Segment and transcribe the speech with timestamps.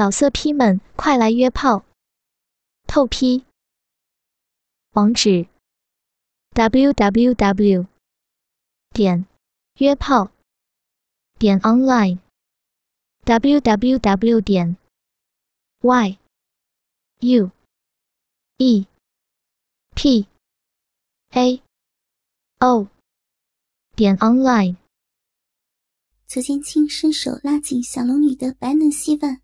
[0.00, 1.84] 老色批们，快来约炮！
[2.86, 3.44] 透批。
[4.92, 5.46] 网址
[6.54, 7.86] ：w w w
[8.94, 9.26] 点
[9.74, 10.30] 约炮
[11.38, 12.18] 点 online
[13.24, 14.78] w w w 点
[15.82, 16.18] y
[17.18, 17.50] u
[18.56, 18.86] e
[19.94, 20.26] p
[21.32, 21.62] a
[22.60, 22.88] o
[23.94, 24.76] 点 online。
[26.26, 29.42] 左剑清伸手拉紧小龙女的白嫩细腕。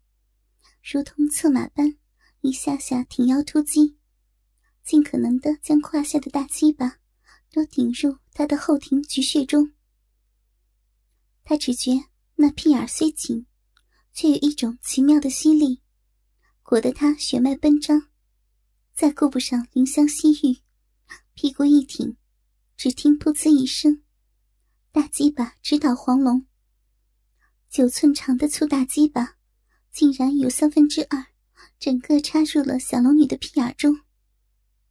[0.88, 1.96] 如同策马般，
[2.42, 3.96] 一下下挺腰突击，
[4.84, 6.98] 尽可能的将胯下的大鸡巴
[7.50, 9.72] 都顶入他的后庭菊穴中。
[11.42, 12.04] 他只觉
[12.36, 13.46] 那屁眼虽紧，
[14.12, 15.82] 却有一种奇妙的吸力，
[16.62, 18.08] 裹得他血脉奔张。
[18.94, 20.62] 再顾不上怜香惜玉，
[21.34, 22.16] 屁股一挺，
[22.76, 24.04] 只听“噗呲”一声，
[24.92, 26.46] 大鸡巴直捣黄龙。
[27.68, 29.35] 九寸长的粗大鸡巴。
[29.96, 31.28] 竟然有三分之二，
[31.78, 33.98] 整个插入了小龙女的屁眼中。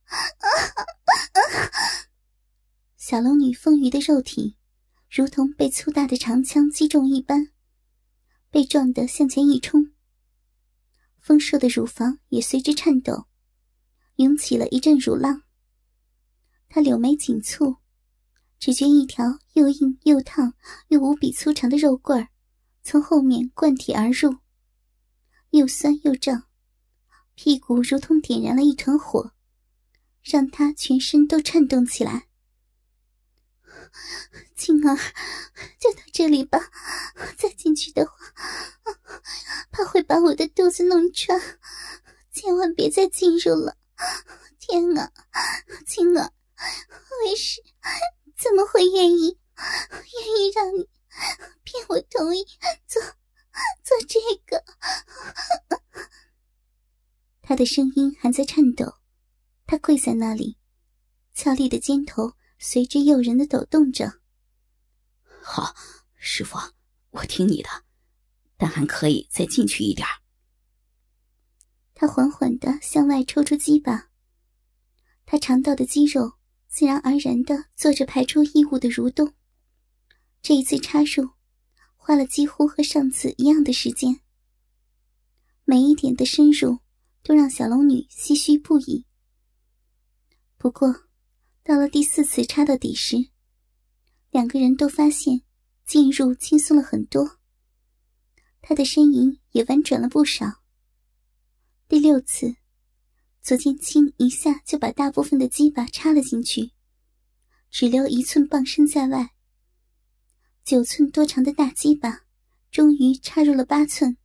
[2.97, 4.57] 小龙女丰腴的肉体，
[5.11, 7.51] 如同被粗大的长枪击中一般，
[8.49, 9.91] 被撞得向前一冲。
[11.19, 13.27] 丰硕的乳房也随之颤抖，
[14.15, 15.43] 涌起了一阵乳浪。
[16.67, 17.77] 她柳眉紧蹙，
[18.57, 20.55] 只觉一条又硬又烫
[20.87, 22.29] 又无比粗长的肉棍儿，
[22.81, 24.37] 从后面贯体而入。
[25.55, 26.43] 又酸又胀，
[27.33, 29.31] 屁股如同点燃了一团火，
[30.21, 32.27] 让他全身都颤动起来。
[34.55, 34.97] 青儿，
[35.79, 36.59] 就到这里吧，
[37.37, 38.13] 再进去的话，
[39.71, 41.39] 怕会把我的肚子弄穿，
[42.31, 43.77] 千万别再进入了。
[44.59, 45.11] 天啊，
[45.85, 46.33] 青儿，
[47.23, 47.61] 为师
[48.37, 50.89] 怎么会愿意，愿意让你
[51.63, 52.45] 骗我同意
[52.87, 53.01] 做？
[53.83, 54.63] 做这个，
[57.41, 58.95] 他的声音还在颤抖。
[59.67, 60.57] 他跪在那里，
[61.33, 64.21] 俏丽的肩头随之诱人的抖动着。
[65.41, 65.75] 好，
[66.15, 66.57] 师傅，
[67.09, 67.69] 我听你的，
[68.57, 70.07] 但还可以再进去一点。
[71.93, 74.09] 他缓缓的向外抽出鸡巴，
[75.25, 76.33] 他肠道的肌肉
[76.67, 79.33] 自然而然的做着排出异物的蠕动。
[80.41, 81.31] 这一次插入。
[82.07, 84.19] 花了几乎和上次一样的时间，
[85.63, 86.77] 每一点的深入
[87.23, 89.07] 都让小龙女唏嘘不已。
[90.55, 91.07] 不过，
[91.63, 93.31] 到了第四次插到底时，
[94.29, 95.41] 两个人都发现
[95.83, 97.39] 进入轻松了很多，
[98.61, 100.61] 他的呻吟也婉转了不少。
[101.87, 102.55] 第六次，
[103.41, 106.69] 左剑清一下就把大部分的鸡巴插了进去，
[107.71, 109.34] 只留一寸棒身在外。
[110.65, 112.21] 九寸多长的大鸡巴，
[112.71, 114.17] 终于插入了八寸，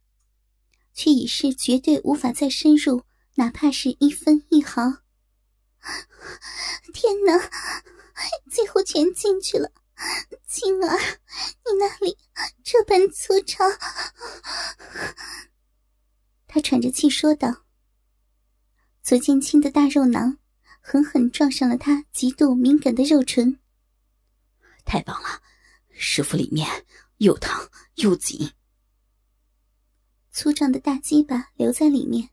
[0.94, 4.80] 却已是绝对无法再深入，哪怕是一分一毫。
[6.94, 7.38] 天哪，
[8.50, 9.70] 最后全进去了！
[10.46, 12.16] 青儿，你那里
[12.64, 13.62] 这般粗糙？
[16.46, 17.66] 他喘着气说道。
[19.02, 20.38] 左剑清的大肉囊
[20.80, 23.60] 狠狠撞上了他极度敏感的肉唇。
[24.86, 25.42] 太棒了！
[26.02, 26.66] 师傅里面
[27.18, 28.52] 又烫又紧，
[30.32, 32.30] 粗壮的大鸡巴留在里面。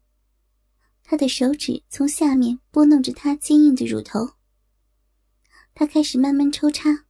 [1.03, 4.35] 他的手指从下面拨弄着他坚硬的乳头。
[5.75, 7.07] 他开始慢慢抽插。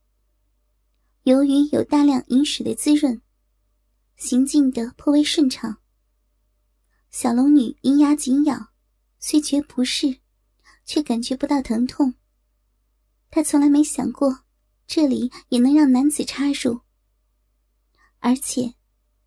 [1.23, 3.22] 由于有大量饮水的滋润，
[4.16, 5.78] 行进的颇为顺畅。
[7.12, 8.74] 小龙女银牙紧咬，
[9.19, 10.22] 虽觉不适，
[10.85, 12.16] 却感觉不到疼痛。
[13.29, 14.47] 她从来没想过。
[14.88, 16.80] 这里也能让男子插入，
[18.20, 18.74] 而且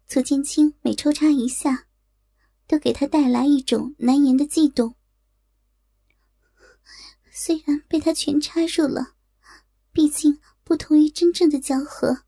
[0.06, 1.86] 左剑清每抽插一下，
[2.66, 4.96] 都给他带来一种难言的悸动。
[7.30, 9.14] 虽然被他全插入了，
[9.92, 12.24] 毕竟不同于真正的交合，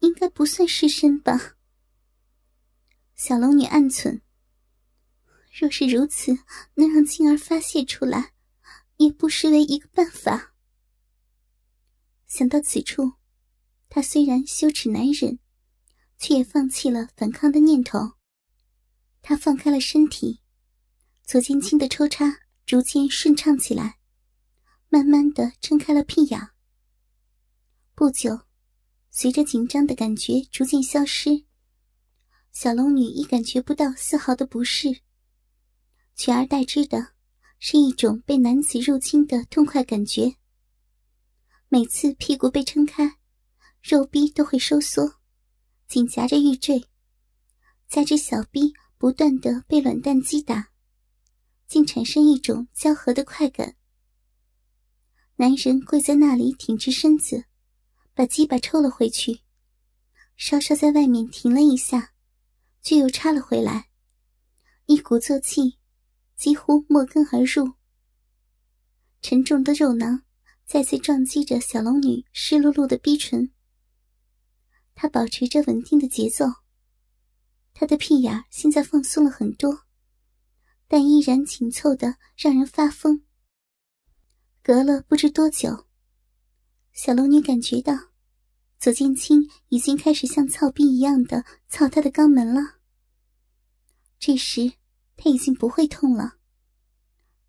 [0.00, 1.56] 应该不算失身吧。
[3.14, 4.20] 小龙女暗忖：
[5.58, 6.38] 若是如此，
[6.74, 8.34] 能让青儿发泄出来，
[8.98, 10.54] 也不失为一个办法。
[12.28, 13.14] 想到此处，
[13.88, 15.38] 他虽然羞耻难忍，
[16.18, 17.98] 却也放弃了反抗的念头。
[19.22, 20.40] 他放开了身体，
[21.24, 23.98] 左肩轻的抽插逐渐顺畅起来，
[24.88, 26.50] 慢慢的撑开了屁眼。
[27.94, 28.38] 不久，
[29.10, 31.44] 随着紧张的感觉逐渐消失，
[32.52, 35.00] 小龙女亦感觉不到丝毫的不适，
[36.14, 37.14] 取而代之的
[37.58, 40.36] 是一种被男子入侵的痛快感觉。
[41.70, 43.18] 每次屁股被撑开，
[43.82, 45.20] 肉逼都会收缩，
[45.86, 46.82] 紧夹着玉坠，
[47.86, 50.70] 加之小逼不断的被卵蛋击打，
[51.66, 53.76] 竟产生一种交合的快感。
[55.36, 57.44] 男人跪在那里，挺直身子，
[58.14, 59.42] 把鸡巴抽了回去，
[60.36, 62.14] 稍稍在外面停了一下，
[62.80, 63.90] 却又插了回来，
[64.86, 65.78] 一鼓作气，
[66.34, 67.74] 几乎没根而入。
[69.20, 70.22] 沉重的肉囊
[70.68, 73.50] 再次撞击着小龙女湿漉漉的逼唇。
[74.94, 76.44] 她保持着稳定的节奏。
[77.72, 79.86] 她的屁眼现在放松了很多，
[80.86, 83.24] 但依然紧凑的让人发疯。
[84.62, 85.86] 隔了不知多久，
[86.92, 87.94] 小龙女感觉到
[88.78, 92.60] 左剑清已经开始像操逼一样的操她的肛门了。
[94.18, 94.74] 这时，
[95.16, 96.34] 她已经不会痛了，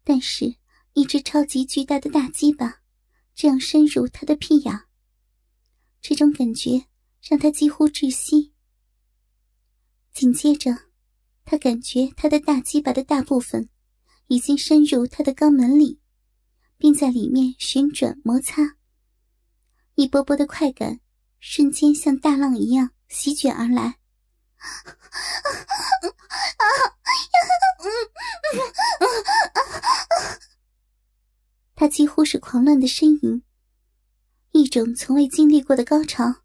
[0.06, 0.56] 但是。
[0.94, 2.82] 一只超级巨大的大鸡巴，
[3.40, 4.82] 这样深入他的屁眼，
[6.02, 6.88] 这种感觉
[7.22, 8.52] 让他几乎窒息。
[10.12, 10.78] 紧接着，
[11.46, 13.70] 他感觉他的大鸡巴的大部分
[14.28, 16.02] 已经深入他的肛门里，
[16.78, 18.76] 并在里面旋转摩擦。
[19.96, 21.00] 一波波的快感
[21.40, 24.00] 瞬间像大浪一样席卷而来。
[31.80, 33.42] 他几乎是狂乱的呻吟，
[34.52, 36.42] 一种从未经历过的高潮，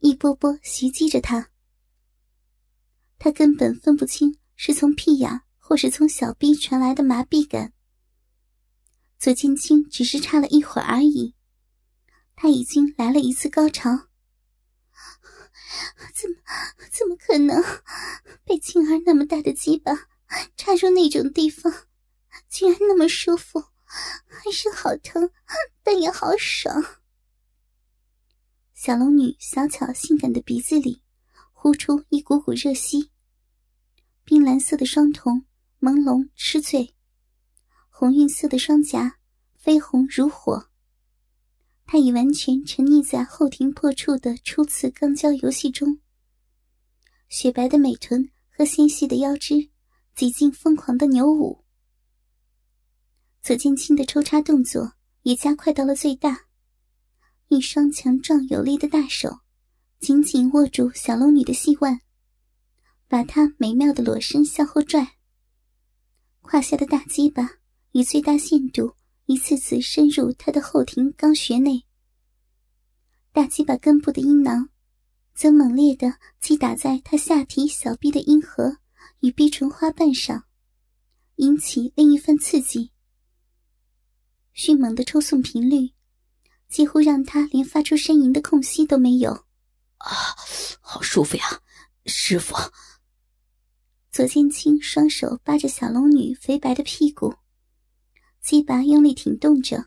[0.00, 1.50] 一波波袭击着他。
[3.16, 7.72] 他根本分不清是从屁眼或是从小臂传来的麻痹感。
[9.16, 11.36] 左剑清只是差了一会儿而已，
[12.34, 14.08] 他已经来了一次高潮。
[16.12, 16.36] 怎么
[16.90, 17.62] 怎么可能？
[18.44, 19.92] 被青儿那么大的鸡巴
[20.56, 21.72] 插入那种地方，
[22.50, 23.66] 居然那么舒服！
[24.26, 25.30] 还是好疼，
[25.82, 26.84] 但也好爽。
[28.74, 31.02] 小龙女小巧性感的鼻子里
[31.52, 33.10] 呼出一股股热息，
[34.24, 35.46] 冰蓝色的双瞳
[35.80, 36.94] 朦胧痴醉，
[37.88, 39.18] 红晕色的双颊
[39.62, 40.68] 绯红如火。
[41.86, 46.00] 她已完全沉溺在后庭破处的初次肛交游戏中，
[47.28, 49.70] 雪白的美臀和纤细的腰肢
[50.14, 51.63] 几近疯狂的扭舞。
[53.44, 56.46] 左剑清的抽插动作也加快到了最大，
[57.48, 59.40] 一双强壮有力的大手
[60.00, 62.00] 紧紧握住小龙女的细腕，
[63.06, 65.18] 把她美妙的裸身向后拽。
[66.40, 67.58] 胯下的大鸡巴
[67.92, 68.94] 以最大限度
[69.26, 71.84] 一次次深入她的后庭肛穴内，
[73.30, 74.70] 大鸡巴根部的阴囊
[75.34, 78.78] 则猛烈的击打在她下体小臂的阴核
[79.20, 80.44] 与逼唇花瓣上，
[81.36, 82.93] 引起另一番刺激。
[84.54, 85.92] 迅猛的抽送频率，
[86.68, 89.32] 几乎让他连发出呻吟的空隙都没有。
[89.98, 90.08] 啊，
[90.80, 91.60] 好舒服呀，
[92.06, 92.54] 师傅！
[94.12, 97.34] 左剑清双手扒着小龙女肥白的屁股，
[98.40, 99.86] 鸡巴用力挺动着。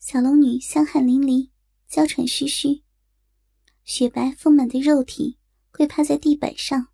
[0.00, 1.50] 小龙女香汗淋漓，
[1.88, 2.82] 娇喘吁吁，
[3.84, 5.38] 雪白丰满的肉体
[5.70, 6.88] 跪趴在地板上，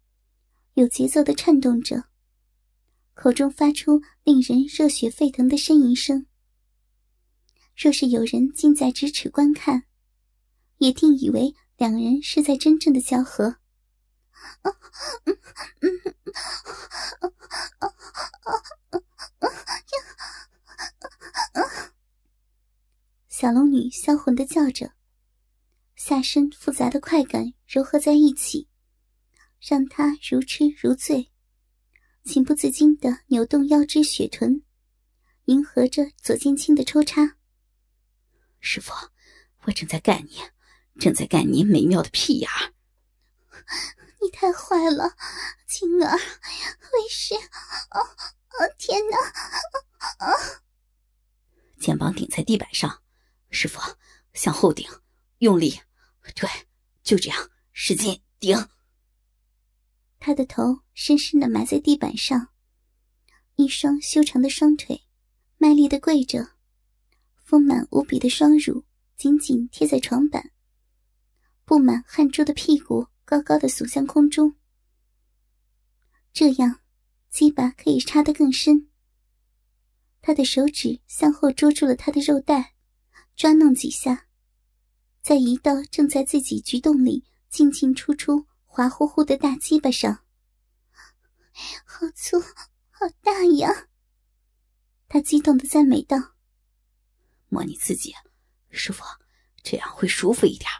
[0.74, 2.09] 有节奏的颤动着。
[3.22, 6.24] 口中发出令人热血沸腾的呻吟声。
[7.76, 9.82] 若是有人近在咫尺观看，
[10.78, 13.56] 也定以为两人是在真正的交合。
[23.28, 24.94] 小龙女销魂的叫着，
[25.94, 28.66] 下身复杂的快感糅合在一起，
[29.60, 31.29] 让她如痴如醉。
[32.24, 34.62] 情不自禁的扭动腰肢雪臀，
[35.46, 37.36] 迎合着左剑清的抽插。
[38.60, 38.92] 师傅，
[39.62, 40.38] 我正在干你，
[41.00, 42.48] 正在干你美妙的屁眼
[44.20, 45.16] 你太坏了，
[45.66, 49.16] 青儿，为师，哦哦，天哪！
[50.18, 50.32] 啊！
[51.80, 53.02] 肩膀顶在地板上，
[53.50, 53.80] 师傅
[54.34, 54.86] 向后顶，
[55.38, 55.80] 用力，
[56.34, 56.48] 对，
[57.02, 58.68] 就这样，使劲顶。
[60.20, 62.48] 他的头深深的埋在地板上，
[63.56, 65.04] 一双修长的双腿
[65.56, 66.50] 卖力的跪着，
[67.42, 68.84] 丰满无比的双乳
[69.16, 70.52] 紧紧贴在床板，
[71.64, 74.54] 布满汗珠的屁股高高的耸向空中。
[76.34, 76.80] 这样，
[77.30, 78.90] 鸡巴可以插得更深。
[80.20, 82.74] 他的手指向后捉住了他的肉带，
[83.34, 84.26] 抓弄几下，
[85.22, 88.49] 再移到正在自己局洞里进进出出。
[88.72, 90.24] 滑乎乎的大鸡巴上，
[91.84, 92.40] 好粗，
[92.88, 93.88] 好大呀！
[95.08, 96.16] 他激动的赞美道
[97.50, 98.14] ：“摸你自己，
[98.70, 99.02] 师傅，
[99.64, 100.70] 这样会舒服一点。”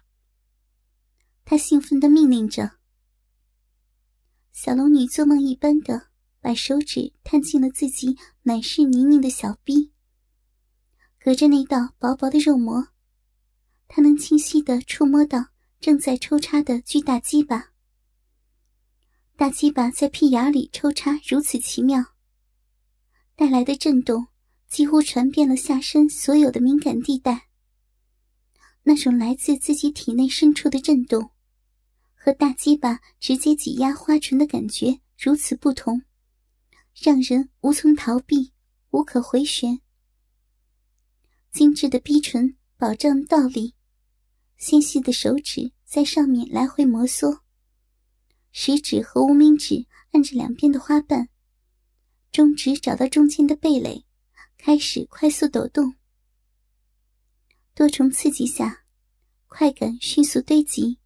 [1.45, 2.79] 他兴奋的命令着。
[4.53, 9.93] 小龙女做梦一般的把手指探进了自己满是泥泞的小臂，
[11.19, 12.87] 隔着那道薄薄的肉膜，
[13.89, 15.49] 她能清晰的触摸到
[15.81, 17.70] 正在抽插的巨大鸡巴。
[19.41, 22.05] 大鸡巴在屁眼里抽插如此奇妙，
[23.35, 24.27] 带来的震动
[24.69, 27.49] 几乎传遍了下身所有的敏感地带。
[28.83, 31.31] 那种来自自己体内深处的震动。
[32.13, 36.03] 和大鸡巴直接挤压花唇的感觉如此不同，
[36.95, 38.53] 让人无从逃避，
[38.91, 39.81] 无可回旋。
[41.51, 43.75] 精致的逼唇保障倒立，
[44.59, 47.41] 纤细的手指在上面来回摩挲，
[48.53, 51.29] 食指和无名指按着两边的花瓣，
[52.33, 54.05] 中指找到中间的蓓蕾，
[54.59, 55.95] 开始快速抖动。
[57.75, 58.85] 多重刺激下，
[59.47, 60.99] 快感迅速堆积。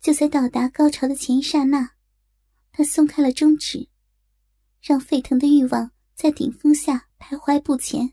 [0.00, 1.90] 就在到达高潮的前一刹那，
[2.70, 3.88] 他松开了中指，
[4.80, 8.12] 让沸腾的欲望在顶峰下徘徊不前。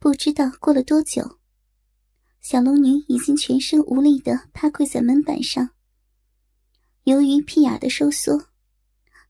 [0.00, 1.38] 不知道过了多久，
[2.40, 5.70] 小龙女已经全身无力的趴跪在门板上。
[7.04, 8.48] 由于屁眼的收缩，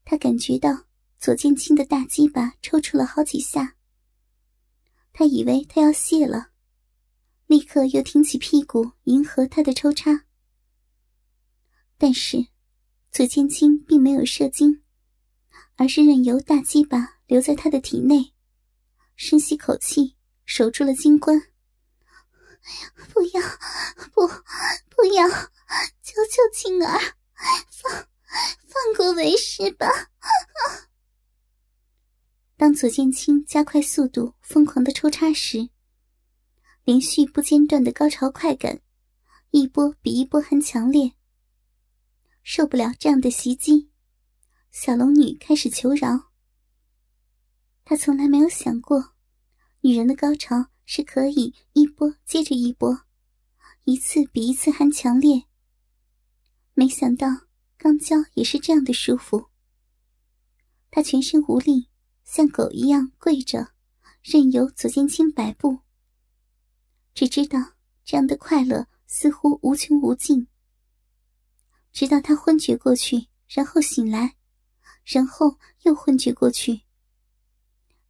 [0.05, 0.87] 他感觉到
[1.19, 3.77] 左剑清的大鸡巴抽搐了好几下。
[5.13, 6.51] 他以为他要泄了，
[7.47, 10.25] 立刻又挺起屁股迎合他的抽插。
[11.97, 12.47] 但是，
[13.13, 14.83] 左剑清并没有射精，
[15.77, 18.33] 而是任由大鸡巴留在他的体内，
[19.17, 21.41] 深吸口气，守住了金冠。
[23.13, 23.41] 不要，
[24.13, 24.27] 不，
[24.89, 25.29] 不要！
[26.03, 27.17] 求求青儿，
[27.71, 28.07] 放
[28.67, 29.87] 放过为师吧！
[32.57, 35.71] 当左剑清加快速度，疯狂的抽插时，
[36.85, 38.81] 连续不间断的高潮快感，
[39.51, 41.13] 一波比一波还强烈。
[42.43, 43.91] 受不了这样的袭击，
[44.71, 46.31] 小龙女开始求饶。
[47.85, 49.15] 她从来没有想过，
[49.81, 53.05] 女人的高潮是可以一波接着一波，
[53.85, 55.50] 一次比一次还强烈。
[56.75, 57.27] 没想到
[57.77, 59.47] 刚交也是这样的舒服。
[60.91, 61.89] 他全身无力，
[62.25, 63.73] 像狗一样跪着，
[64.23, 65.81] 任由左剑清摆布。
[67.15, 67.59] 只知道
[68.05, 70.49] 这样的快乐似乎无穷无尽。
[71.93, 74.37] 直到他昏厥过去，然后醒来，
[75.05, 76.83] 然后又昏厥过去。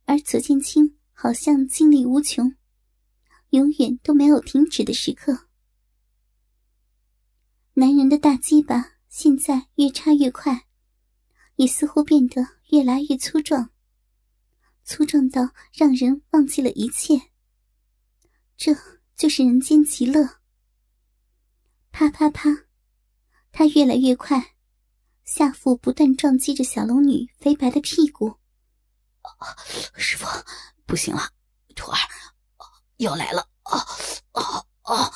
[0.05, 2.55] 而左剑清好像精力无穷，
[3.51, 5.50] 永远都没有停止的时刻。
[7.75, 10.67] 男人的大鸡巴现在越插越快，
[11.57, 13.71] 也似乎变得越来越粗壮，
[14.85, 17.31] 粗壮到让人忘记了一切。
[18.57, 18.77] 这
[19.17, 20.41] 就是人间极乐。
[21.91, 22.67] 啪啪啪。
[23.53, 24.55] 他越来越快，
[25.25, 28.39] 下腹不断撞击着小龙女肥白的屁股。
[29.97, 30.25] 师傅，
[30.87, 31.23] 不行了，
[31.75, 31.99] 徒儿
[32.99, 33.49] 要来了！
[33.63, 33.79] 啊
[34.33, 35.11] 啊啊！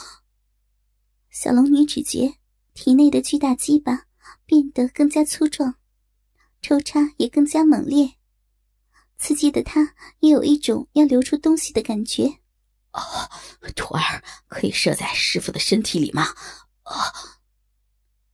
[1.31, 2.39] 小龙女只觉
[2.75, 4.07] 体内的巨大鸡巴
[4.45, 5.76] 变得更加粗壮，
[6.61, 8.14] 抽插也更加猛烈，
[9.16, 12.40] 刺激的他也有一种要流出东西的感觉。
[12.90, 13.31] 啊，
[13.75, 16.26] 徒儿可以射在师傅的身体里吗？
[16.83, 17.40] 啊！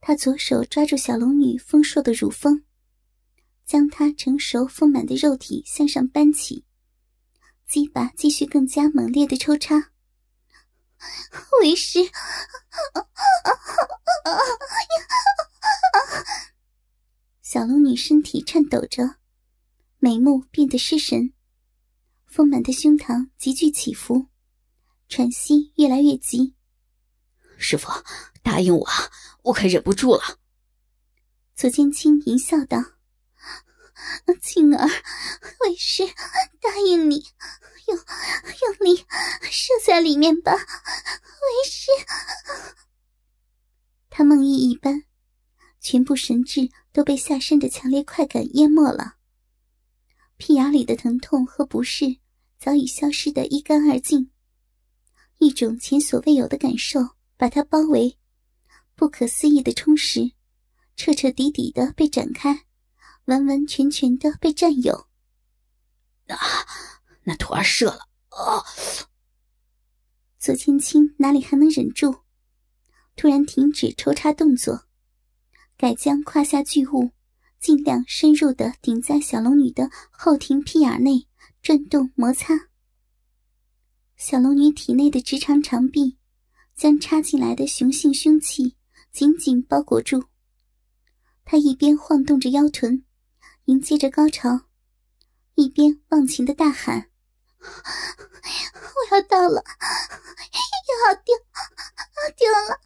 [0.01, 2.65] 他左手抓住小龙女丰硕的乳峰，
[3.67, 6.65] 将她成熟丰满的肉体向上搬起，
[7.67, 9.93] 鸡巴继续更加猛烈的抽插。
[11.63, 11.99] 为师，
[17.43, 19.17] 小龙女身体颤抖着，
[19.99, 21.35] 眉目变得失神，
[22.27, 24.29] 丰满的胸膛急剧起伏，
[25.09, 26.55] 喘息越来越急。
[27.59, 27.91] 师傅，
[28.43, 28.89] 答应我，
[29.43, 30.39] 我快忍不住了。
[31.57, 32.79] 左剑清淫笑道
[34.41, 36.07] ：“青儿，为师
[36.61, 37.27] 答应你，
[37.89, 38.05] 用用
[38.81, 39.05] 力
[39.51, 41.91] 射在里面吧，为师。”
[44.21, 45.05] 他梦呓一般，
[45.81, 49.15] 全部神智都被下身的强烈快感淹没了，
[50.37, 52.19] 屁眼里的疼痛和不适
[52.59, 54.31] 早已消失得一干二净，
[55.39, 57.01] 一种前所未有的感受。
[57.39, 58.19] 把它包围，
[58.95, 60.33] 不可思议的充实，
[60.97, 62.67] 彻彻底底的被展开，
[63.25, 65.09] 完完全全的被占有。
[66.27, 66.37] 啊，
[67.25, 68.07] 那徒儿射了！
[68.29, 68.63] 啊！
[70.39, 72.15] 左千青哪里还能忍住，
[73.17, 74.85] 突然停止抽插动作，
[75.77, 77.11] 改将胯下巨物
[77.59, 81.27] 尽量深入的顶在小龙女的后庭屁眼内，
[81.63, 82.55] 转动摩擦。
[84.17, 86.17] 小龙女体内的直肠长臂。
[86.77, 88.75] 将插进来的雄性凶器
[89.13, 90.29] 紧紧包裹住，
[91.45, 93.05] 他一边晃动着腰臀，
[93.67, 94.63] 迎接着高潮，
[95.57, 97.11] 一边忘情的大喊
[97.61, 99.63] ：“我要到了，
[101.07, 101.35] 要丢，
[102.39, 102.81] 丢了，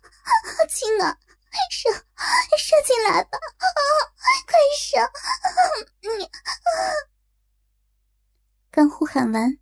[0.69, 1.19] 亲啊，
[1.71, 1.91] 射，
[2.59, 3.39] 射进来吧，
[4.47, 4.99] 快射！”
[6.19, 6.29] 你
[8.71, 9.59] 刚呼喊完，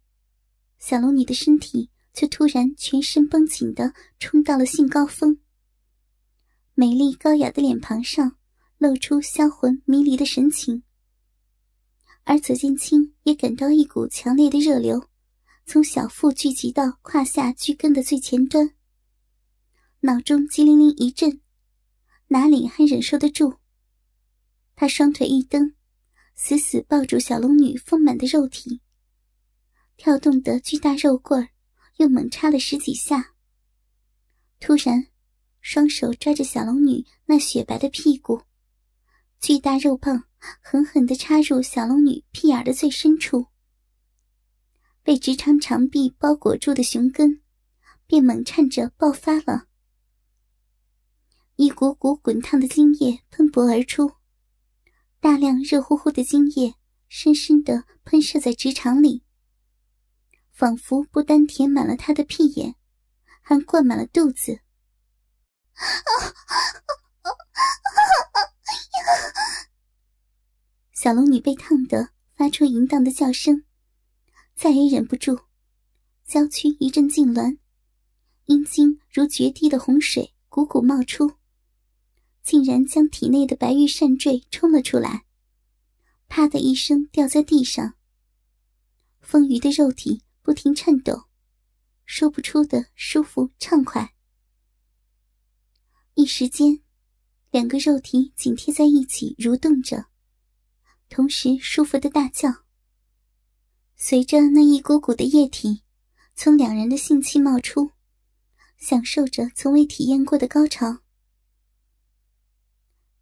[0.79, 5.39] 小龙女的身体却突然全身绷紧的冲到了性高峰，
[6.75, 8.37] 美丽高雅的脸庞上。
[8.79, 10.83] 露出销魂迷离的神情，
[12.25, 15.09] 而左剑清也感到一股强烈的热流
[15.67, 18.75] 从小腹聚集到胯下巨根的最前端，
[20.05, 21.41] 脑中机灵灵一震，
[22.27, 23.59] 哪里还忍受得住？
[24.75, 25.77] 他双腿一蹬，
[26.35, 28.81] 死死抱住小龙女丰满的肉体，
[29.97, 31.51] 跳动的巨大肉棍儿
[31.99, 33.35] 又猛插了十几下。
[34.59, 35.07] 突然，
[35.61, 38.43] 双手抓着小龙女那雪白的屁股。
[39.39, 40.25] 巨大肉棒
[40.61, 43.47] 狠狠地插入小龙女屁眼的最深处，
[45.05, 47.41] 被直肠长臂包裹住的熊根
[48.09, 49.69] 便猛颤着爆发了，
[51.63, 54.11] 一股股滚烫的精液喷薄而出，
[55.21, 56.75] 大量热乎乎的精液
[57.09, 59.23] 深深地喷射在直肠里，
[60.51, 62.75] 仿佛不单填满了他的屁眼，
[63.43, 64.59] 还灌满了肚子。
[70.93, 73.63] 小龙女被烫得发出淫荡的叫声，
[74.57, 75.39] 再也忍不住，
[76.27, 77.59] 娇躯一阵痉挛，
[78.47, 81.35] 阴茎如决堤的洪水汩汩冒出，
[82.43, 85.25] 竟然将体内的白玉扇坠冲了出来，
[86.29, 87.95] 啪的一声掉在地上。
[89.21, 91.25] 丰腴的肉体不停颤抖，
[92.05, 94.15] 说不出的舒服畅快。
[96.15, 96.81] 一时间，
[97.51, 100.07] 两个肉体紧贴在一起蠕动着。
[101.09, 102.65] 同时，舒服的大叫。
[103.95, 105.83] 随着那一股股的液体
[106.35, 107.93] 从两人的性器冒出，
[108.79, 111.02] 享受着从未体验过的高潮。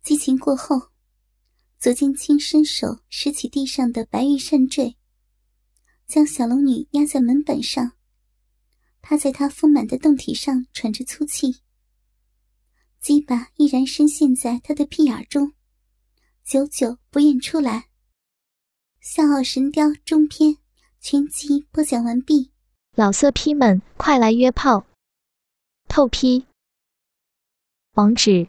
[0.02, 0.90] 激情过后，
[1.78, 4.96] 左剑清伸手拾起地上的白玉扇坠，
[6.06, 7.92] 将小龙女压在门板上，
[9.02, 11.60] 趴在她丰满的胴体上喘着粗气，
[12.98, 15.52] 鸡巴依然深陷在她的屁眼中。
[16.42, 17.78] 久久不愿出来。
[19.00, 20.56] 《笑傲神雕》中篇
[21.00, 22.50] 全集播讲完毕，
[22.94, 24.86] 老色批们快来约炮！
[25.88, 26.46] 透批。
[27.92, 28.48] 网址